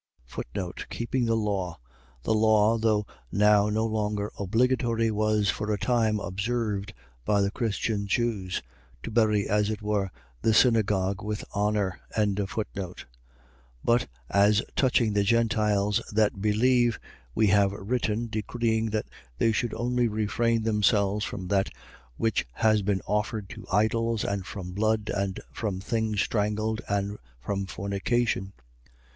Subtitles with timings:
[0.89, 1.77] Keeping the law..
[2.23, 8.07] .The law, though now no longer obligatory, was for a time observed by the Christian
[8.07, 8.63] Jews:
[9.03, 10.09] to bury, as it were,
[10.41, 11.99] the synagogue with honour.
[12.17, 13.05] 21:25.
[13.83, 16.99] But, as touching the Gentiles that believe,
[17.35, 19.05] we have written, decreeing that
[19.37, 21.69] they should only refrain themselves from that
[22.17, 27.67] which has been offered to idols and from blood and from things strangled and from
[27.67, 28.53] fornication.